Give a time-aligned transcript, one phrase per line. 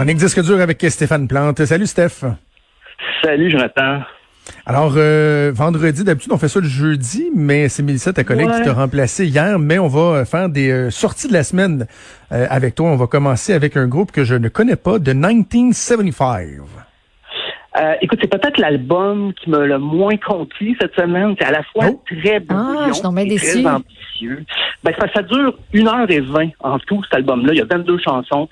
[0.00, 1.62] Chronique disque dur avec Stéphane Plante.
[1.66, 2.24] Salut Steph.
[3.22, 4.00] Salut Jonathan.
[4.64, 8.62] Alors, euh, vendredi, d'habitude, on fait ça le jeudi, mais c'est Mélissa, ta collègue, qui
[8.62, 9.58] t'a remplacé hier.
[9.58, 11.86] Mais on va faire des euh, sorties de la semaine
[12.32, 12.88] euh, avec toi.
[12.88, 16.62] On va commencer avec un groupe que je ne connais pas, de 1975.
[17.76, 21.34] Euh, écoute, c'est peut-être l'album qui m'a le moins conquis cette semaine.
[21.38, 22.02] C'est à la fois Oh.
[22.06, 23.62] très brillant Ah, mets et déçu.
[23.62, 24.44] très ambitieux.
[24.82, 27.52] Ben, ça, ça dure une heure et vingt en tout, cet album-là.
[27.52, 28.48] Il y a 22 chansons.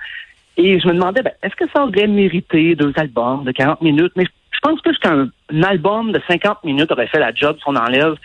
[0.58, 4.12] Et je me demandais, ben, est-ce que ça aurait mérité deux albums de 40 minutes?
[4.16, 7.64] Mais je pense plus qu'un un album de 50 minutes aurait fait la job si
[7.66, 8.16] on enlève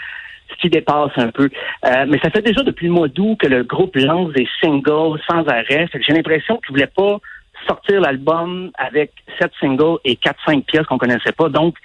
[0.49, 1.49] ce qui dépasse un peu.
[1.85, 5.19] Euh, mais ça fait déjà depuis le mois d'août que le groupe lance des singles
[5.29, 5.87] sans arrêt.
[5.93, 7.19] J'ai l'impression qu'ils voulaient pas
[7.67, 11.49] sortir l'album avec sept singles et quatre, cinq pièces qu'on connaissait pas.
[11.49, 11.75] Donc,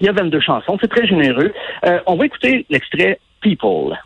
[0.00, 0.76] il y a 22 chansons.
[0.80, 1.52] C'est très généreux.
[1.86, 3.96] Euh, on va écouter l'extrait People.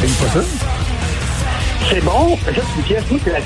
[0.00, 0.40] Pas ça?
[1.88, 2.36] C'est bon.
[2.44, 3.40] C'est une pièce, moi, c'est la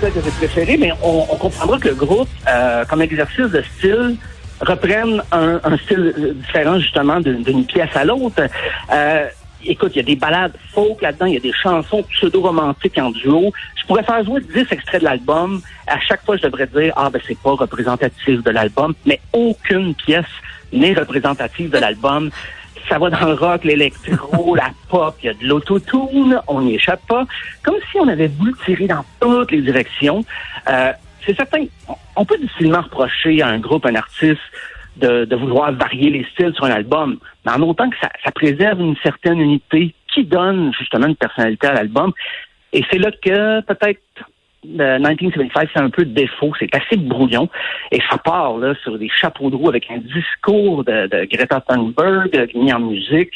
[0.00, 4.16] celle que j'ai préférée, mais on, comprendra que le groupe, euh, comme exercice de style,
[4.60, 8.42] reprenne un, style différent, justement, d'une pièce à l'autre.
[8.92, 9.26] Euh,
[9.64, 13.10] écoute, il y a des ballades folk là-dedans, il y a des chansons pseudo-romantiques en
[13.10, 13.52] duo.
[13.80, 15.62] Je pourrais faire jouer 10 extraits de l'album.
[15.86, 19.94] À chaque fois, je devrais dire, ah, ben, c'est pas représentatif de l'album, mais aucune
[19.94, 20.26] pièce
[20.72, 22.30] n'est représentative de l'album.
[22.88, 26.74] Ça va dans le rock, l'électro, la pop, il y a de l'autotune, on n'y
[26.76, 27.24] échappe pas.
[27.62, 30.24] Comme si on avait voulu tirer dans toutes les directions.
[30.68, 30.92] Euh,
[31.24, 31.64] c'est certain,
[32.16, 34.40] on- peut difficilement reprocher à un groupe, un artiste,
[34.96, 38.30] de, de vouloir varier les styles sur un album, mais en autant que ça, ça
[38.30, 42.12] préserve une certaine unité qui donne justement une personnalité à l'album.
[42.72, 44.00] Et c'est là que peut-être
[44.80, 47.48] euh, 1975 c'est un peu de défaut, c'est assez brouillon
[47.92, 52.36] et ça part là sur des chapeaux de roue avec un discours de, Greta Thunberg
[52.36, 53.32] euh, mis en musique.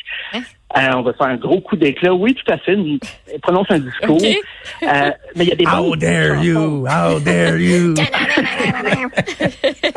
[0.77, 2.15] Euh, on va faire un gros coup d'éclat.
[2.15, 2.75] Oui, tout à fait.
[2.75, 3.01] une-
[3.33, 4.21] Elle prononce un discours.
[4.23, 6.43] Euh, mais il y a des How bonnes dare chansons.
[6.45, 6.87] you?
[6.87, 7.95] How dare you?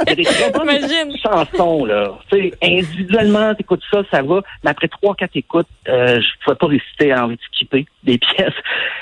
[0.05, 1.15] Il y a des très bonnes Imagine.
[1.21, 2.11] chansons, là.
[2.31, 4.41] Tu sais, individuellement, t'écoutes ça, ça va.
[4.63, 8.17] Mais après trois, quatre écoutes, euh, je pouvais pas réciter à envie de skipper des
[8.35, 8.53] pièces.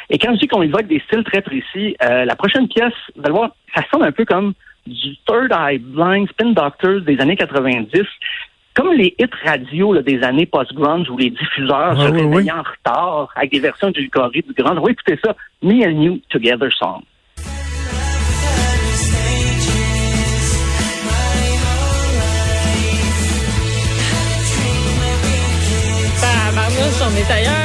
[0.10, 3.22] Et quand je dis qu'on évoque des styles très précis, euh, la prochaine pièce, vous
[3.24, 4.54] allez voir, ça sonne un peu comme
[4.88, 8.02] du Third Eye Blind Spin Doctors des années 90.
[8.74, 12.36] Comme les hits radio là, des années post-grunge où les diffuseurs Ah se oui, réveillaient
[12.36, 12.52] oui.
[12.52, 14.80] en retard avec des versions du Corée du grunge.
[14.82, 15.36] Oui, écoutez ça.
[15.62, 17.02] Me and You Together Song.
[26.22, 27.61] Tabarnouche, on est ailleurs.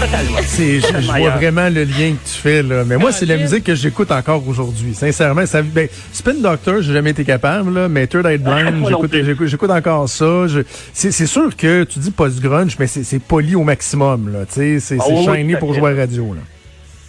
[0.00, 0.38] Totalement.
[0.46, 2.84] C'est, je, je vois vraiment le lien que tu fais, là.
[2.84, 4.94] Mais moi, c'est la musique que j'écoute encore aujourd'hui.
[4.94, 8.90] Sincèrement, ça, ben, Spin Doctor, j'ai jamais été capable, là, mais Third Eye Blind, Moi
[8.90, 10.46] non j'écoute, j'écoute, j'écoute encore ça.
[10.48, 10.60] Je-
[10.92, 14.40] c'est, c'est sûr que tu dis post-grunge, mais c'est, c'est poli au maximum, là.
[14.46, 16.40] Tu sais, c'est, Ah c'est oui, shiny pour jouer à la radio, là.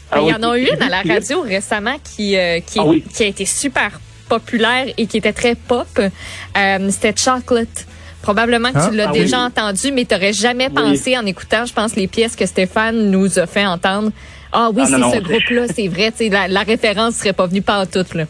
[0.09, 3.03] Ah il y en a une à la radio récemment qui, euh, qui, Ah oui.
[3.13, 3.99] qui a été super
[4.29, 5.87] populaire et qui était très pop.
[5.99, 7.85] Euh, C'était Chocolate.
[8.27, 9.43] Probablement que tu l'as Ah déjà oui.
[9.45, 10.73] entendu, mais tu n'aurais jamais Oui.
[10.73, 14.11] pensé en écoutant, je pense, les pièces que Stéphane nous a fait entendre.
[14.51, 16.11] Ah oui, Ah, c'est ce groupe-là, c'est vrai.
[16.29, 18.05] La, la référence serait pas venue pas en tout.
[18.13, 18.25] Là.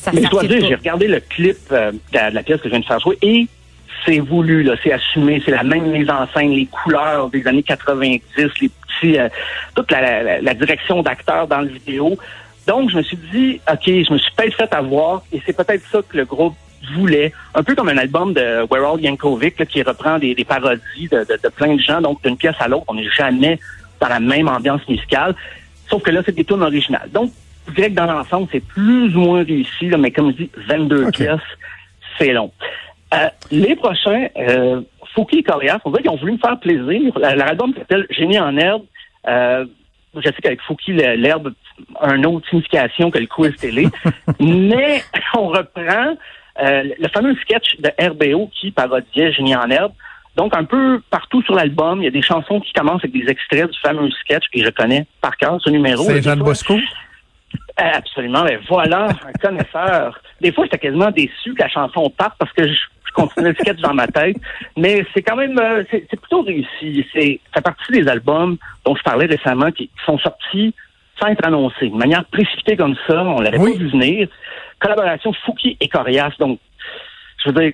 [0.00, 2.70] Ça, Mais je dois dire, j'ai regardé le clip euh, de, la, pièce que je
[2.70, 3.46] viens de faire jouer et
[4.06, 7.62] c'est voulu, là, c'est assumé, c'est la même mise en scène, les couleurs des années
[7.62, 9.28] 90, les petits, euh,
[9.74, 12.16] toute la, la- la direction d'acteur dans le vidéo.
[12.66, 15.82] Donc, je me suis dit, OK, je me suis peut-être fait avoir et c'est peut-être
[15.92, 16.54] ça que le groupe
[16.94, 17.32] voulait.
[17.54, 21.08] Un peu comme un album de We're All Yankovic là, qui reprend des, des parodies
[21.10, 22.00] de, de- de plein de gens.
[22.00, 23.58] Donc, d'une pièce à l'autre, on n'est jamais
[24.00, 25.34] dans la même ambiance musicale.
[25.90, 27.08] Sauf que là, c'est des tunes originales.
[27.12, 27.32] Donc,
[27.68, 30.50] je dirais que dans l'ensemble, c'est plus ou moins réussi, là, mais comme je dis,
[30.68, 31.14] 22 Ok.
[31.14, 31.40] pièces,
[32.18, 32.52] c'est long.
[33.14, 34.82] Euh, les prochains, euh,
[35.14, 37.18] Fouki et Corias, on dirait qu'ils ont voulu me faire plaisir.
[37.18, 38.82] La- L'album s'appelle Génie en herbe.
[39.26, 39.64] Euh,
[40.14, 41.52] je sais qu'avec Fouki, l'herbe
[42.00, 43.88] a une autre signification que le quiz télé.
[44.40, 45.02] mais
[45.34, 46.16] on reprend
[46.62, 49.92] euh, le fameux sketch de RBO qui parodiait Génie en herbe.
[50.36, 53.28] Donc, un peu partout sur l'album, il y a des chansons qui commencent avec des
[53.30, 56.04] extraits du fameux sketch que je connais par cœur, ce numéro.
[56.04, 56.74] C'est Jean Bosco?
[56.74, 56.78] euh,
[57.76, 58.44] Absolument.
[58.44, 60.20] Ben voilà, un connaisseur.
[60.40, 63.54] Des fois, j'étais quasiment déçu que la chanson parte parce que je, je continuais le
[63.56, 64.36] sketch dans ma tête.
[64.76, 67.04] Mais c'est quand même, euh, c'est plutôt réussi.
[67.12, 70.72] C'est ça fait partie des albums dont je parlais récemment qui, qui sont sortis
[71.20, 73.24] sans être annoncés, de manière précipitée comme ça.
[73.24, 73.72] On l'avait Oui.
[73.72, 74.28] pas vu venir.
[74.80, 76.32] Collaboration Fouki et Corias.
[76.38, 76.60] Donc,
[77.42, 77.72] je veux dire,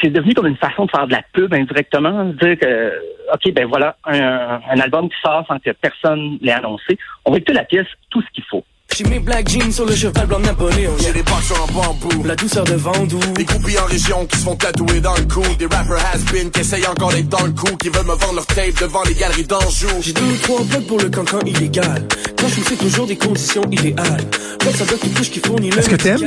[0.00, 2.92] c'est devenu comme une façon de faire de la pub indirectement, dire que,
[3.32, 6.98] OK, ben voilà, un, un album qui sort sans que personne l'ait annoncé.
[7.24, 8.64] On va écouter la pièce Tout ce qu'il faut.
[8.96, 10.92] J'ai mes black jeans sur le cheval blanc Napoléon.
[11.00, 12.22] J'ai des boxers en bambou.
[12.24, 13.18] La douceur de Vendoux.
[13.34, 15.42] Des groupies en région qui se font tatouer dans le cou.
[15.58, 17.76] Des rappers has-been qui essayent encore d'être dans le coup.
[17.76, 19.88] Qui veulent me vendre leur tape devant les galeries d'Anjou.
[20.00, 22.06] J'ai deux ou trois blocs pour le cancan illégal.
[22.38, 24.24] Quand je fais toujours des conditions idéales.
[24.60, 26.18] Bloc ça bloc qui touche qui fournit le Est-ce que t'aimes?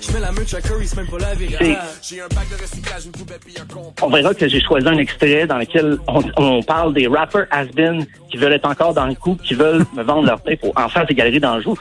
[0.00, 1.76] Je mets la merch à Curry, c'est même pas la vérité.
[2.02, 3.98] J'ai un bac de recyclage, une poubelle puis un compte.
[4.02, 8.06] On verra que j'ai choisi un extrait dans lequel on, on parle des rappers has-been
[8.30, 10.88] qui veulent être encore dans le coup, qui veulent me vendre leur tape au- en
[10.88, 11.76] face des galeries d'Anjou.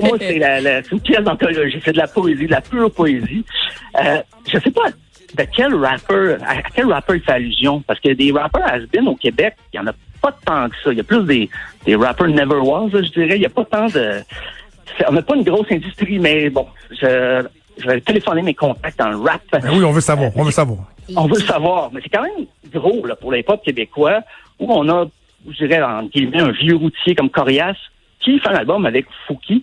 [0.00, 1.80] Pour moi, c'est la, la- une pièce d'anthologie.
[1.84, 3.44] C'est de la poésie, de la pure poésie.
[4.02, 7.82] Euh, je sais pas de quel rapper, à quel rapper il fait allusion.
[7.86, 10.92] Parce que des rappers has-been au Québec, il y en a pas tant que ça.
[10.92, 11.48] Il y a plus des,
[11.84, 13.36] des rappers never was, là, je dirais.
[13.36, 14.20] Il y a pas tant de...
[15.08, 17.44] On n'a pas une grosse industrie, mais bon, je,
[17.78, 19.42] je vais téléphoner mes contacts dans le rap.
[19.52, 20.78] Ben oui, on veut savoir, on veut savoir.
[21.14, 24.22] On veut le savoir, mais c'est quand même gros là, pour les pop québécois,
[24.58, 25.04] où on a,
[25.50, 27.76] je dirais, en guillemets, un vieux routier comme Corias
[28.32, 29.62] qui fait un album avec Fouki.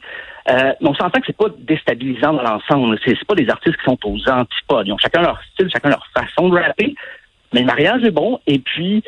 [0.50, 2.98] Euh, on s'entend que c'est pas déstabilisant dans l'ensemble.
[3.06, 4.88] C'est, c'est pas des artistes qui sont aux antipodes.
[4.88, 6.96] Ils ont chacun leur style, chacun leur façon de rapper.
[7.54, 8.40] Mais le mariage est bon.
[8.48, 9.04] Et puis,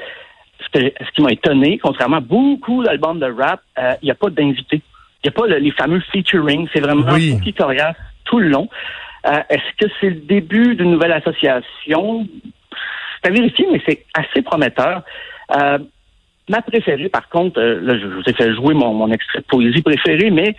[0.61, 4.11] ce, que- ce qui m'a étonné, contrairement à beaucoup d'albums de rap, euh, il n'y
[4.11, 4.81] a pas d'invités.
[5.23, 6.67] Il n'y a pas le- les fameux featuring.
[6.73, 7.31] C'est vraiment Oui.
[7.31, 8.69] Fouki Corias tout le long.
[9.27, 12.27] Euh, est-ce que c'est le début d'une nouvelle association?
[13.23, 15.01] C'est à vérifier, mais c'est assez prometteur.
[15.55, 15.79] Euh,
[16.50, 19.45] ma préférée, par contre, euh, là, je, vous ai fait jouer mon, mon extrait de
[19.45, 20.56] poésie préféré, mais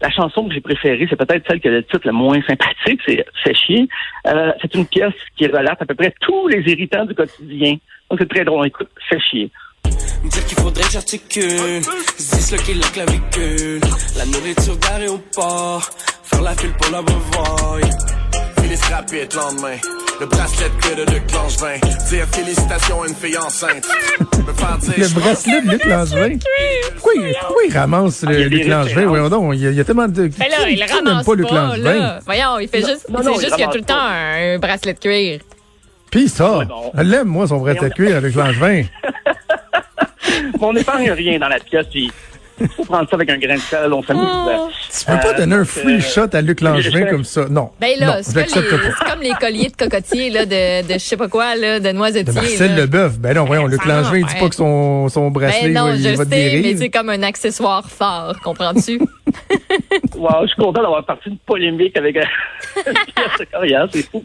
[0.00, 3.00] la chanson que j'ai préférée, c'est peut-être celle qui a le titre le moins sympathique,
[3.06, 3.88] c'est Fait chier.
[4.26, 7.76] Euh, c'est une pièce qui relate à peu près tous les irritants du quotidien.
[8.10, 8.66] Donc c'est très drôle.
[8.66, 9.50] Écoute, Fait chier.
[12.92, 13.80] Clavicule.
[14.16, 14.78] La nourriture.
[16.24, 18.17] Faire la pour la.
[18.78, 19.76] Félix rapide lendemain.
[20.20, 21.78] Le bracelet de clé de Luc Langevin.
[22.08, 23.86] Dire félicitations à une fille enceinte.
[24.46, 24.94] Me faire dire.
[24.98, 26.36] Le bracelet de Luc Langevin?
[26.94, 29.06] Pourquoi il, pourquoi il ramasse le Ah, Luc Langevin?
[29.06, 30.28] Voyons donc, il y, a, il y a tellement de...
[30.28, 31.94] Ben là, qui- il le qui n'aime ramasse pas Luc Langevin?
[31.98, 32.20] là.
[32.24, 33.94] Voyons, il fait juste, non, c'est il juste qu'il y a ramasse tout le temps
[33.94, 34.10] pas.
[34.10, 35.40] un, un bracelet de cuir.
[36.10, 36.92] Puis ça, bon.
[36.96, 38.84] elle l'aime, moi, son bracelet de cuir avec Langevin.
[40.60, 42.10] on n'épargne rien dans la pièce, puis
[42.60, 44.26] il faut prendre ça avec un grain de sel, on s'amuse.
[44.90, 47.46] Tu peux pas Euh, donner un free euh, shot à Luc Langevin comme ça.
[47.48, 47.70] Non.
[47.80, 51.54] Ben là, c'est comme, les- colliers de cocotier, là, de, de je sais pas quoi,
[51.56, 52.32] là, de De noisetier.
[52.34, 52.74] Marcel.
[52.76, 53.18] Leboeuf.
[53.18, 56.02] Ben non, voyons, Luc Langevin, il dit pas que son, son bracelet, Ben non, il
[56.02, 59.00] je va te sais, mais c'est comme un accessoire fort, comprends-tu?
[60.16, 62.14] Wow, je suis content d'avoir parti une polémique avec
[63.62, 64.24] Pierre c'est fou.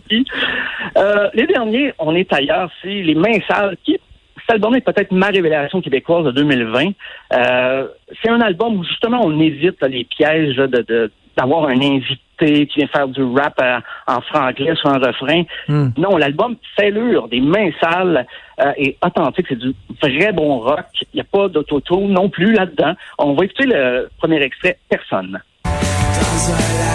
[0.97, 3.99] Euh, les derniers, on est ailleurs, c'est les mains sales qui
[4.45, 6.91] cet album est peut-être ma révélation québécoise de 2020.
[7.33, 7.87] Euh,
[8.21, 11.81] c'est un album où justement on évite là, les pièges là, de, de- d'avoir un
[11.81, 15.43] invité qui vient faire du rap euh, en franglais sur un refrain.
[15.67, 15.89] Hmm.
[15.97, 18.27] Non, l'album fêlure, des mains sales
[18.59, 19.47] euh, et authentique.
[19.49, 20.85] C'est du vrai bon rock.
[21.13, 22.93] Il n'y a pas d'autotune non plus là-dedans.
[23.17, 25.39] On va écouter le premier extrait, Personne.
[25.63, 26.92] Dans un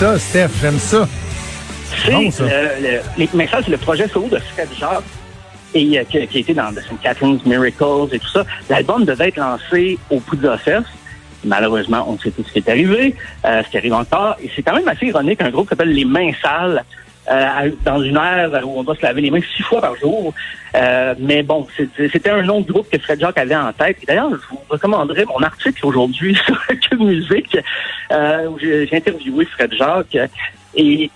[0.00, 1.06] ça, Steph, j'aime ça.
[2.04, 2.44] C'est Bon, ça.
[2.44, 5.02] le, le- c'est le projet solo de Fred Jacques
[5.74, 7.00] et euh, qui, qui a été dans The St.
[7.02, 8.44] Catherine's Miracles et tout ça.
[8.70, 10.86] L'album devait être lancé au Poudre Fest.
[11.44, 13.14] Malheureusement, on sait tout ce qui est arrivé,
[13.44, 14.36] euh, ce qui arrive encore.
[14.42, 16.82] Et c'est quand même assez ironique, un groupe qui s'appelle Les Mains Sales,
[17.28, 20.32] euh, dans une ère où on doit se laver les mains six fois par jour.
[20.74, 23.98] Euh, mais bon, c'était un nom de groupe que Fred Jacques avait en tête.
[24.06, 27.58] D'ailleurs, je vous recommanderais mon article aujourd'hui sur Cube Musique,
[28.12, 30.16] euh, où j'ai j'ai interviewé Fred Jacques.
[30.74, 31.10] Et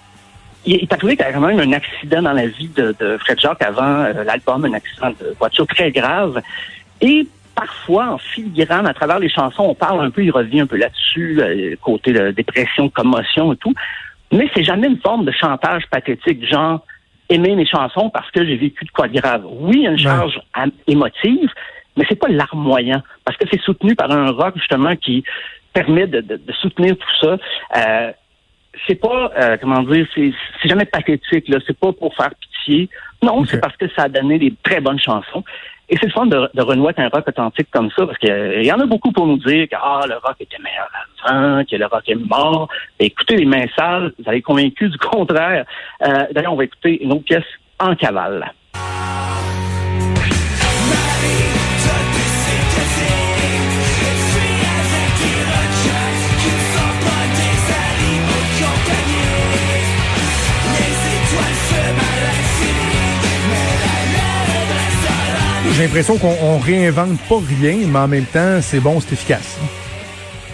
[0.66, 4.04] il est arrivé quand même un accident dans la vie de, de Fred Jacques avant
[4.04, 6.40] euh, l'album, un accident de voiture très grave.
[7.00, 10.66] Et parfois, en filigrane, à travers les chansons, on parle un peu, il revient un
[10.66, 13.74] peu là-dessus, euh, côté de dépression, commotion et tout.
[14.32, 16.80] Mais c'est jamais une forme de chantage pathétique, genre
[17.28, 19.44] aimer mes chansons parce que j'ai vécu de quoi de grave.
[19.48, 20.38] Oui, il y a une charge
[20.86, 21.48] émotive,
[21.96, 25.24] mais c'est pas larmoyant parce que c'est soutenu par un rock justement qui
[25.72, 27.36] permet de, de- de soutenir tout ça.
[27.76, 28.12] Euh,
[28.88, 30.32] c'est pas euh, comment dire, c'est
[30.64, 31.58] jamais pathétique là.
[31.66, 32.88] C'est pas pour faire pitié.
[33.22, 35.44] Non, c'est parce que ça a donné des très bonnes chansons.
[35.88, 38.72] Et c'est le fun de, de renouer un rock authentique comme ça, parce qu'il y
[38.72, 40.88] en a beaucoup pour nous dire que ah, le rock était meilleur
[41.24, 42.68] avant, que le rock est mort.
[42.98, 45.66] Ben, écoutez les mains sales, vous allez être convaincus du contraire.
[46.02, 47.44] Euh, D'ailleurs, on va écouter une autre pièce
[47.78, 48.52] en cavale.
[65.72, 69.58] J'ai l'impression qu'on on réinvente pas rien, mais en même temps, c'est bon, c'est efficace.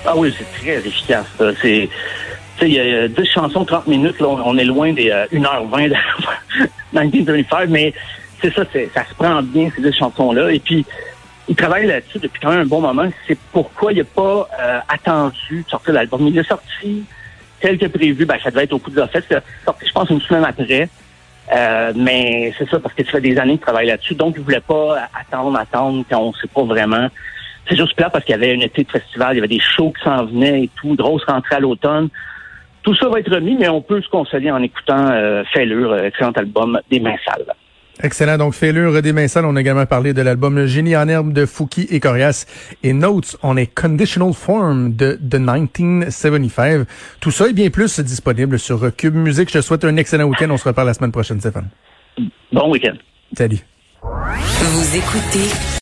[0.07, 1.27] Ah oui, c'est très efficace.
[1.61, 1.89] C'est,
[2.63, 5.95] il y a 10 chansons, 30 minutes, là, on, est loin des 1h20 de
[6.93, 7.93] 1925, mais
[8.41, 8.65] c'est ça,
[8.95, 10.53] ça se prend bien, ces deux chansons-là.
[10.53, 10.87] Et puis,
[11.49, 13.09] il travaille là-dessus depuis quand même un bon moment.
[13.27, 16.27] C'est pourquoi il n'a pas euh, attendu de sortir l'album.
[16.27, 17.05] Il l'a sorti
[17.61, 18.25] tel que prévu.
[18.25, 19.25] Ben, ça devait être au coup de la fête.
[19.65, 20.89] Sorti, je pense, une semaine après.
[21.53, 24.15] Euh, mais c'est ça, parce que ça fait des années qu'il travaille là-dessus.
[24.15, 27.09] Donc, il voulait pas attendre, attendre, quand on sait pas vraiment.
[27.69, 29.61] C'est juste plat parce qu'il y avait un été de festival, il y avait des
[29.61, 32.09] shows qui s'en venaient et tout, grosse rentrée à l'automne.
[32.83, 36.05] Tout ça va être remis, mais on peut se consoler en écoutant euh, Fêlure, euh,
[36.05, 37.55] excellent album des mains sales.
[38.03, 38.39] Excellent.
[38.39, 41.47] Donc, Fêlure des mains sales, on a également parlé de l'album Génie en herbe de
[41.47, 42.47] Fouki et Corias
[42.83, 46.87] et Notes on a Conditional Form de The 1975.
[47.21, 49.49] Tout ça et bien plus disponible sur Cube Musique.
[49.49, 50.51] Je te souhaite un excellent week-end.
[50.51, 51.69] On se reparle la semaine prochaine, Stéphane.
[52.53, 52.95] Bon week-end.
[53.37, 53.61] Salut.
[54.03, 55.49] Vous écoutez